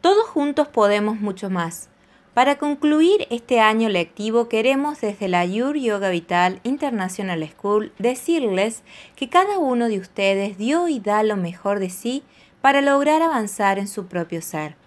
Todos 0.00 0.26
juntos 0.28 0.66
podemos 0.68 1.20
mucho 1.20 1.50
más. 1.50 1.90
Para 2.32 2.56
concluir 2.56 3.26
este 3.28 3.60
año 3.60 3.90
lectivo 3.90 4.48
queremos 4.48 5.00
desde 5.02 5.28
la 5.28 5.44
Yur 5.44 5.76
Yoga 5.76 6.08
Vital 6.08 6.60
International 6.62 7.46
School 7.46 7.92
decirles 7.98 8.82
que 9.14 9.28
cada 9.28 9.58
uno 9.58 9.88
de 9.88 9.98
ustedes 9.98 10.56
dio 10.56 10.88
y 10.88 11.00
da 11.00 11.22
lo 11.22 11.36
mejor 11.36 11.80
de 11.80 11.90
sí 11.90 12.22
para 12.62 12.80
lograr 12.80 13.20
avanzar 13.20 13.78
en 13.78 13.88
su 13.88 14.06
propio 14.06 14.40
ser. 14.40 14.79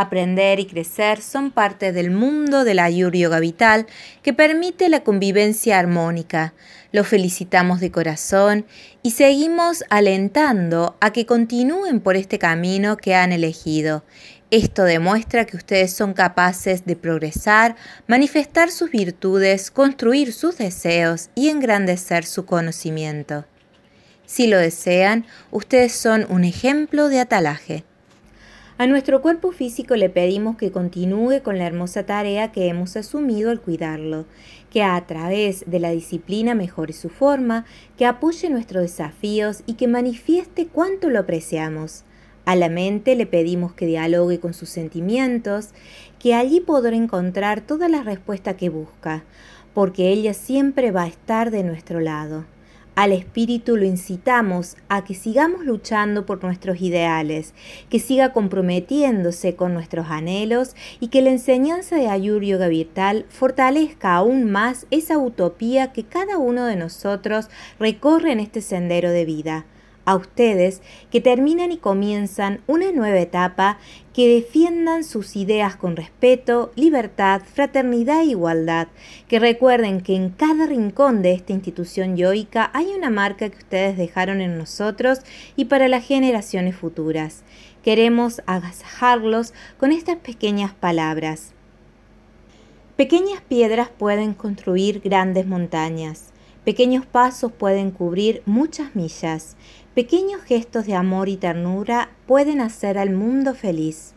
Aprender 0.00 0.60
y 0.60 0.66
crecer 0.66 1.20
son 1.20 1.50
parte 1.50 1.90
del 1.90 2.12
mundo 2.12 2.62
de 2.62 2.74
la 2.74 2.88
Yur 2.88 3.16
Yoga 3.16 3.40
Vital 3.40 3.86
que 4.22 4.32
permite 4.32 4.88
la 4.88 5.02
convivencia 5.02 5.76
armónica. 5.76 6.54
Los 6.92 7.08
felicitamos 7.08 7.80
de 7.80 7.90
corazón 7.90 8.64
y 9.02 9.10
seguimos 9.10 9.82
alentando 9.90 10.96
a 11.00 11.12
que 11.12 11.26
continúen 11.26 11.98
por 11.98 12.14
este 12.14 12.38
camino 12.38 12.96
que 12.96 13.16
han 13.16 13.32
elegido 13.32 14.04
esto 14.50 14.84
demuestra 14.84 15.44
que 15.44 15.58
ustedes 15.58 15.92
son 15.92 16.14
capaces 16.14 16.86
de 16.86 16.96
progresar, 16.96 17.76
manifestar 18.06 18.70
sus 18.70 18.90
virtudes, 18.90 19.70
construir 19.70 20.32
sus 20.32 20.56
deseos 20.56 21.28
y 21.34 21.50
engrandecer 21.50 22.24
su 22.24 22.46
conocimiento. 22.46 23.44
Si 24.24 24.46
lo 24.46 24.56
desean, 24.56 25.26
ustedes 25.50 25.92
son 25.92 26.26
un 26.30 26.44
ejemplo 26.44 27.08
de 27.10 27.20
atalaje. 27.20 27.84
A 28.80 28.86
nuestro 28.86 29.20
cuerpo 29.22 29.50
físico 29.50 29.96
le 29.96 30.08
pedimos 30.08 30.56
que 30.56 30.70
continúe 30.70 31.42
con 31.42 31.58
la 31.58 31.66
hermosa 31.66 32.06
tarea 32.06 32.52
que 32.52 32.68
hemos 32.68 32.96
asumido 32.96 33.50
al 33.50 33.60
cuidarlo, 33.60 34.26
que 34.70 34.84
a 34.84 35.04
través 35.04 35.64
de 35.66 35.80
la 35.80 35.90
disciplina 35.90 36.54
mejore 36.54 36.92
su 36.92 37.08
forma, 37.08 37.64
que 37.96 38.06
apoye 38.06 38.48
nuestros 38.50 38.84
desafíos 38.84 39.64
y 39.66 39.74
que 39.74 39.88
manifieste 39.88 40.68
cuánto 40.68 41.10
lo 41.10 41.18
apreciamos. 41.18 42.04
A 42.44 42.54
la 42.54 42.68
mente 42.68 43.16
le 43.16 43.26
pedimos 43.26 43.72
que 43.72 43.84
dialogue 43.84 44.38
con 44.38 44.54
sus 44.54 44.68
sentimientos, 44.68 45.70
que 46.20 46.34
allí 46.34 46.60
podrá 46.60 46.94
encontrar 46.94 47.62
todas 47.62 47.90
las 47.90 48.04
respuestas 48.04 48.54
que 48.54 48.68
busca, 48.68 49.24
porque 49.74 50.10
ella 50.10 50.34
siempre 50.34 50.92
va 50.92 51.02
a 51.02 51.08
estar 51.08 51.50
de 51.50 51.64
nuestro 51.64 51.98
lado. 51.98 52.44
Al 52.98 53.12
espíritu 53.12 53.76
lo 53.76 53.84
incitamos 53.84 54.76
a 54.88 55.04
que 55.04 55.14
sigamos 55.14 55.64
luchando 55.64 56.26
por 56.26 56.42
nuestros 56.42 56.80
ideales, 56.80 57.54
que 57.90 58.00
siga 58.00 58.32
comprometiéndose 58.32 59.54
con 59.54 59.72
nuestros 59.72 60.08
anhelos 60.10 60.74
y 60.98 61.06
que 61.06 61.22
la 61.22 61.30
enseñanza 61.30 61.94
de 61.94 62.08
Ayur 62.08 62.42
Yoga 62.42 62.68
fortalezca 63.28 64.16
aún 64.16 64.50
más 64.50 64.88
esa 64.90 65.16
utopía 65.16 65.92
que 65.92 66.02
cada 66.02 66.38
uno 66.38 66.66
de 66.66 66.74
nosotros 66.74 67.50
recorre 67.78 68.32
en 68.32 68.40
este 68.40 68.60
sendero 68.60 69.12
de 69.12 69.24
vida 69.24 69.64
a 70.08 70.16
ustedes 70.16 70.80
que 71.10 71.20
terminan 71.20 71.70
y 71.70 71.76
comienzan 71.76 72.62
una 72.66 72.90
nueva 72.92 73.20
etapa, 73.20 73.78
que 74.14 74.26
defiendan 74.26 75.04
sus 75.04 75.36
ideas 75.36 75.76
con 75.76 75.96
respeto, 75.96 76.72
libertad, 76.76 77.42
fraternidad 77.44 78.22
e 78.22 78.30
igualdad, 78.30 78.88
que 79.28 79.38
recuerden 79.38 80.00
que 80.00 80.16
en 80.16 80.30
cada 80.30 80.64
rincón 80.64 81.20
de 81.20 81.32
esta 81.32 81.52
institución 81.52 82.16
yoica 82.16 82.70
hay 82.72 82.86
una 82.96 83.10
marca 83.10 83.50
que 83.50 83.58
ustedes 83.58 83.98
dejaron 83.98 84.40
en 84.40 84.56
nosotros 84.56 85.20
y 85.56 85.66
para 85.66 85.88
las 85.88 86.06
generaciones 86.06 86.74
futuras. 86.74 87.42
Queremos 87.82 88.40
agasajarlos 88.46 89.52
con 89.76 89.92
estas 89.92 90.16
pequeñas 90.16 90.72
palabras. 90.72 91.52
Pequeñas 92.96 93.42
piedras 93.46 93.90
pueden 93.90 94.32
construir 94.32 95.00
grandes 95.00 95.46
montañas. 95.46 96.32
Pequeños 96.68 97.06
pasos 97.06 97.50
pueden 97.50 97.90
cubrir 97.90 98.42
muchas 98.44 98.94
millas. 98.94 99.56
Pequeños 99.94 100.42
gestos 100.42 100.84
de 100.84 100.94
amor 100.94 101.30
y 101.30 101.38
ternura 101.38 102.10
pueden 102.26 102.60
hacer 102.60 102.98
al 102.98 103.08
mundo 103.08 103.54
feliz. 103.54 104.12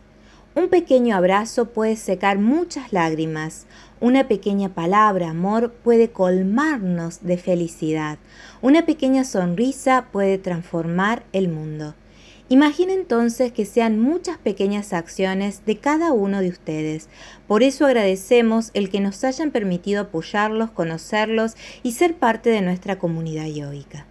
Un 0.54 0.68
pequeño 0.68 1.16
abrazo 1.16 1.70
puede 1.70 1.96
secar 1.96 2.38
muchas 2.38 2.92
lágrimas. 2.92 3.64
Una 4.00 4.28
pequeña 4.28 4.68
palabra, 4.68 5.30
amor, 5.30 5.72
puede 5.82 6.10
colmarnos 6.10 7.22
de 7.22 7.38
felicidad. 7.38 8.18
Una 8.60 8.84
pequeña 8.84 9.24
sonrisa 9.24 10.08
puede 10.12 10.36
transformar 10.36 11.24
el 11.32 11.48
mundo. 11.48 11.94
Imagina 12.52 12.92
entonces 12.92 13.50
que 13.50 13.64
sean 13.64 13.98
muchas 13.98 14.36
pequeñas 14.36 14.92
acciones 14.92 15.64
de 15.64 15.78
cada 15.78 16.12
uno 16.12 16.42
de 16.42 16.50
ustedes. 16.50 17.08
Por 17.48 17.62
eso 17.62 17.86
agradecemos 17.86 18.72
el 18.74 18.90
que 18.90 19.00
nos 19.00 19.24
hayan 19.24 19.50
permitido 19.50 20.02
apoyarlos, 20.02 20.70
conocerlos 20.70 21.54
y 21.82 21.92
ser 21.92 22.14
parte 22.14 22.50
de 22.50 22.60
nuestra 22.60 22.98
comunidad 22.98 23.46
yoica. 23.46 24.04